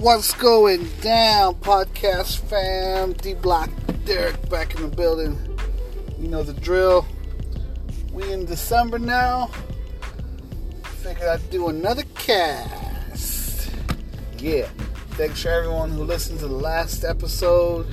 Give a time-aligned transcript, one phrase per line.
[0.00, 3.12] What's going down, podcast fam?
[3.12, 3.68] D Block
[4.06, 5.38] Derek back in the building.
[6.18, 7.06] You know the drill.
[8.10, 9.50] We in December now.
[11.02, 13.70] Figured I'd do another cast.
[14.38, 14.70] Yeah.
[15.18, 17.86] Thanks for everyone who listened to the last episode.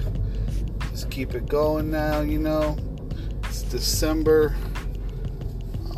[0.92, 2.78] Just keep it going now, you know.
[3.44, 4.56] It's December.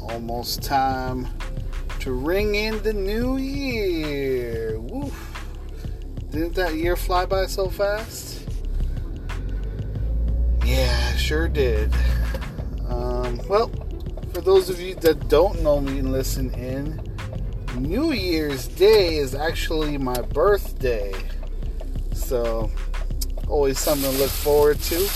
[0.09, 1.27] Almost time
[1.99, 4.68] to ring in the new year.
[6.31, 8.47] Didn't that year fly by so fast?
[10.63, 11.91] Yeah, sure did.
[12.87, 13.71] Um, well,
[14.31, 17.01] for those of you that don't know me and listen in,
[17.77, 21.13] New Year's Day is actually my birthday.
[22.13, 22.69] So,
[23.47, 25.09] always something to look forward to.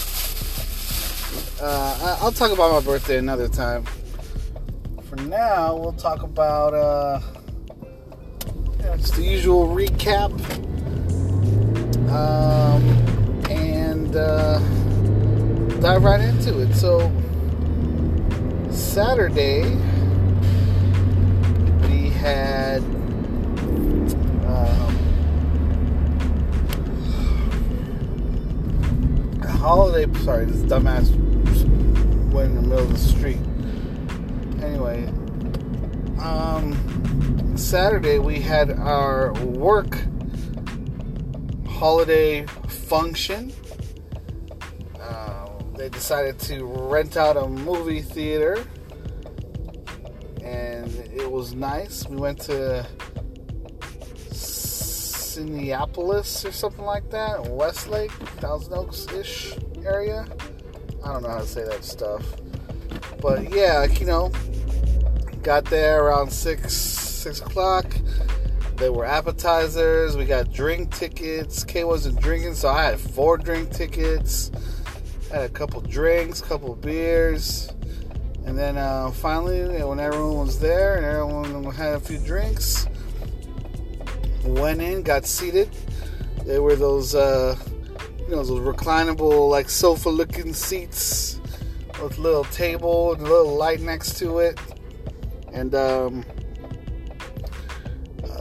[1.61, 3.85] Uh, I'll talk about my birthday another time.
[5.03, 7.21] For now, we'll talk about uh,
[8.79, 10.31] yeah, just the usual recap
[12.13, 12.83] um,
[13.49, 14.59] and uh,
[15.79, 16.73] dive right into it.
[16.75, 17.11] So,
[18.69, 19.63] Saturday,
[21.89, 22.83] we had
[24.45, 24.95] um,
[29.41, 30.11] a holiday.
[30.19, 31.09] Sorry, this dumbass
[32.31, 33.39] went in the middle of the street.
[34.61, 35.07] Anyway,
[36.19, 39.97] um, Saturday we had our work
[41.83, 42.45] holiday
[42.87, 43.51] function.
[45.01, 48.65] Uh, they decided to rent out a movie theater,
[50.41, 52.07] and it was nice.
[52.07, 52.87] We went to
[54.31, 60.25] Cineapolis or something like that, Westlake, Thousand Oaks ish area.
[61.03, 62.23] I don't know how to say that stuff,
[63.21, 64.31] but yeah, you know,
[65.41, 67.93] got there around six six o'clock
[68.83, 70.17] there were appetizers.
[70.17, 71.63] We got drink tickets.
[71.63, 74.51] Kay wasn't drinking, so I had four drink tickets.
[75.31, 77.71] Had a couple drinks, couple beers,
[78.45, 82.85] and then uh, finally, when everyone was there and everyone had a few drinks,
[84.43, 85.69] went in, got seated.
[86.45, 87.55] There were those, uh,
[88.19, 91.39] you know, those reclinable, like sofa-looking seats
[92.01, 94.59] with little table and a little light next to it,
[95.53, 96.25] and um,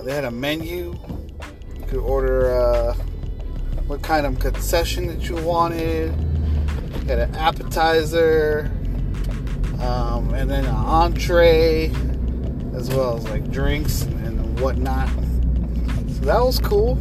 [0.03, 0.99] they had a menu.
[1.77, 2.95] You could order uh,
[3.87, 6.13] what kind of concession that you wanted.
[7.03, 8.71] You had an appetizer,
[9.81, 11.93] um, and then an entree,
[12.75, 15.09] as well as like drinks and whatnot.
[15.09, 16.93] So that was cool.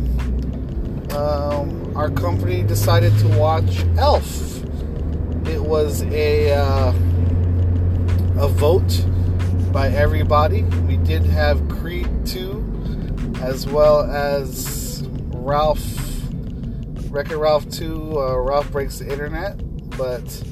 [1.16, 4.64] Um, our company decided to watch Elf.
[5.48, 6.90] It was a uh,
[8.38, 9.06] a vote
[9.72, 10.64] by everybody.
[10.64, 12.61] We did have Creed 2
[13.42, 15.04] as well as
[15.34, 15.84] Ralph,
[17.10, 19.58] Wreck-It Ralph 2, uh, Ralph Breaks the Internet,
[19.98, 20.44] but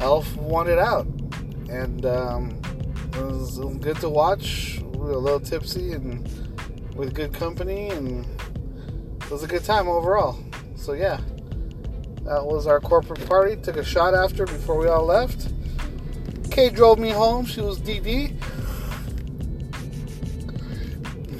[0.00, 1.06] Elf it out.
[1.70, 2.60] And um,
[3.14, 4.80] it, was, it, was, good to watch.
[4.80, 6.26] We were a little tipsy and
[6.94, 8.26] with good company, and
[9.22, 10.38] it was a good time overall.
[10.76, 11.20] So, yeah,
[12.24, 13.56] that was our corporate party.
[13.56, 15.52] Took a shot after before we all left.
[16.50, 17.44] Kay drove me home.
[17.44, 18.34] She was DD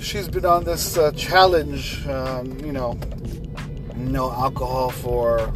[0.01, 2.99] she's been on this uh, challenge, um, you know,
[3.97, 5.53] no alcohol for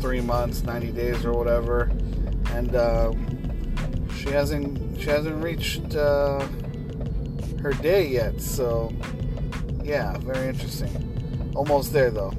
[0.00, 1.90] three months, 90 days, or whatever,
[2.52, 6.46] and um, she hasn't she hasn't reached uh,
[7.62, 8.40] her day yet.
[8.40, 8.92] So,
[9.82, 11.52] yeah, very interesting.
[11.54, 12.32] Almost there though.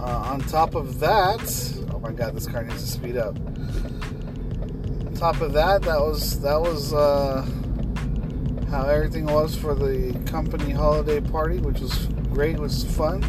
[0.00, 3.36] Uh, on top of that, oh my God, this car needs to speed up.
[3.36, 6.92] On top of that, that was that was.
[6.92, 7.46] Uh,
[8.70, 12.56] how everything was for the company holiday party, which was great.
[12.56, 13.22] It was fun.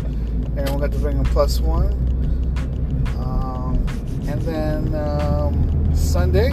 [0.57, 1.93] Everyone got to bring a plus one.
[3.17, 3.85] Um,
[4.27, 6.49] and then um, Sunday,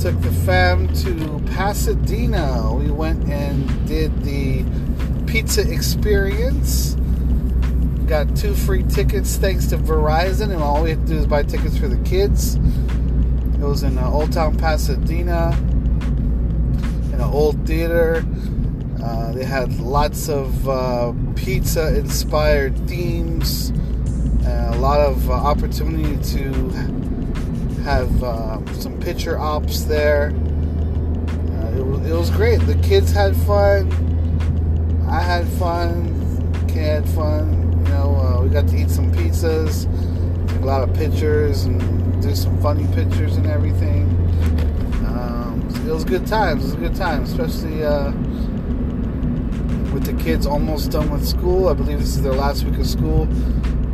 [0.00, 2.74] took the fam to Pasadena.
[2.74, 4.64] We went and did the
[5.26, 6.96] pizza experience.
[8.06, 11.44] Got two free tickets thanks to Verizon, and all we had to do is buy
[11.44, 12.56] tickets for the kids.
[12.56, 15.56] It was in uh, Old Town Pasadena
[17.30, 18.24] old theater.
[19.02, 23.70] Uh, they had lots of uh, pizza inspired themes,
[24.44, 26.52] a lot of uh, opportunity to
[27.82, 30.32] have uh, some picture ops there.
[30.32, 32.58] Uh, it was, it, was, great.
[32.60, 33.90] The kids had fun.
[35.08, 36.16] I had fun.
[36.68, 37.84] Kid had fun.
[37.86, 39.86] You know, we got to eat some pizzas,
[40.60, 44.19] a lot of pictures, and do some funny pictures and everything
[45.78, 46.62] it was good times.
[46.62, 48.12] It was a good time, especially uh,
[49.92, 51.68] with the kids almost done with school.
[51.68, 53.26] I believe this is their last week of school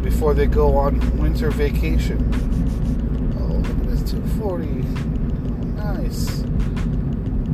[0.02, 2.18] before they go on winter vacation.
[3.40, 4.66] Oh, look at this 240.
[5.74, 6.26] Nice.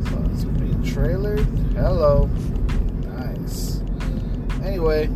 [0.09, 1.45] So it's being trailered.
[1.73, 2.25] Hello.
[3.17, 3.81] Nice.
[4.63, 5.07] Anyway,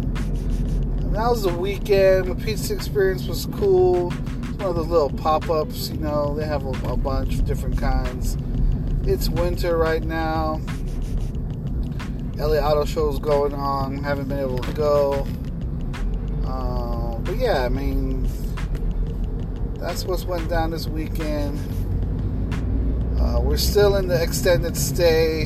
[1.11, 2.27] that was the weekend.
[2.27, 4.11] The pizza experience was cool.
[4.11, 7.77] One of those little pop ups, you know, they have a, a bunch of different
[7.77, 8.37] kinds.
[9.09, 10.59] It's winter right now.
[12.35, 14.03] LA Auto Show's going on.
[14.03, 15.25] Haven't been able to go.
[16.45, 18.27] Uh, but yeah, I mean,
[19.75, 21.57] that's what's went down this weekend.
[23.17, 25.45] Uh, we're still in the extended stay.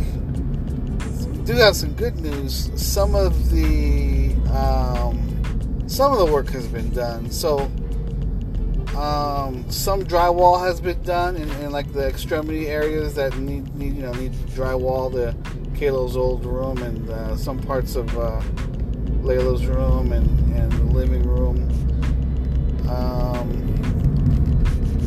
[1.28, 2.72] We do have some good news.
[2.76, 7.30] Some of the um, some of the work has been done.
[7.30, 7.72] So
[8.96, 13.96] um, some drywall has been done in, in, like the extremity areas that need, need
[13.96, 15.12] you know need drywall.
[15.12, 15.34] The
[15.78, 18.42] Kalo's old room and uh, some parts of uh,
[19.22, 21.58] Layla's room and, and the living room.
[22.90, 23.50] Um,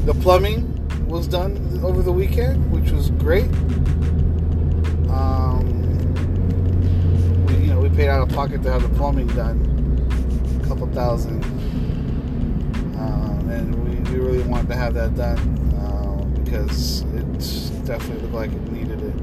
[0.07, 0.71] the plumbing
[1.07, 3.51] was done over the weekend, which was great.
[5.11, 5.67] Um,
[7.47, 9.61] we, you know, we paid out of pocket to have the plumbing done,
[10.63, 11.43] a couple thousand
[14.15, 15.39] we really wanted to have that done
[15.77, 19.15] uh, because it definitely looked like it needed it.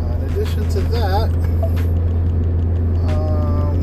[0.00, 1.28] Uh, in addition to that,
[3.08, 3.78] um,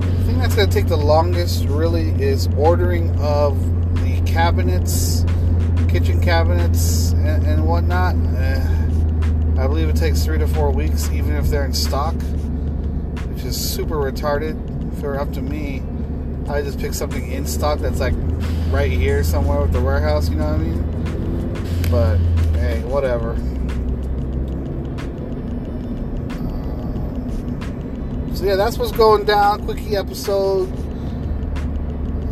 [0.00, 3.58] the thing that's going to take the longest really is ordering of
[4.02, 5.26] the cabinets,
[5.90, 8.14] kitchen cabinets, and, and whatnot.
[8.14, 12.14] Uh, I believe it takes three to four weeks, even if they're in stock
[13.44, 14.56] is super retarded.
[14.92, 15.82] If it were up to me,
[16.48, 18.14] I just pick something in stock that's like
[18.70, 20.28] right here somewhere with the warehouse.
[20.28, 20.82] You know what I mean?
[21.90, 22.16] But
[22.58, 23.32] hey, whatever.
[26.40, 29.64] Um, so yeah, that's what's going down.
[29.64, 30.70] Quickie episode.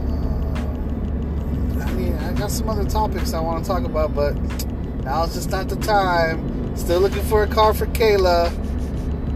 [0.07, 0.61] Uh,
[1.83, 4.35] I mean, I got some other topics I want to talk about, but
[5.05, 6.77] now it's just not the time.
[6.77, 8.51] Still looking for a car for Kayla.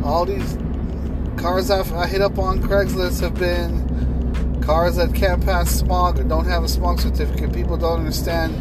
[0.04, 0.56] All these
[1.44, 6.22] cars I've, I hit up on Craigslist have been cars that can't pass smog or
[6.22, 7.52] don't have a smog certificate.
[7.52, 8.54] People don't understand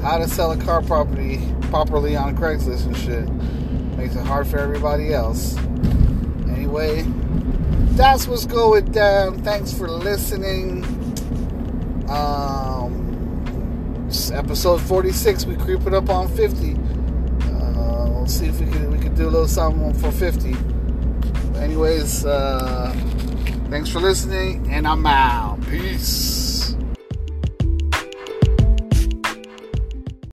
[0.00, 3.28] how to sell a car property properly on Craigslist and shit.
[3.98, 5.56] Makes it hard for everybody else.
[6.46, 7.02] Anyway,
[7.96, 9.42] that's what's going down.
[9.42, 10.84] Thanks for listening.
[12.08, 15.46] Um, episode 46.
[15.46, 16.74] We creeping up on 50.
[16.74, 20.54] Uh, we'll see if we can we can do a little something for 50
[21.56, 22.92] anyways, uh,
[23.70, 25.60] thanks for listening, and I'm out.
[25.68, 26.43] Peace.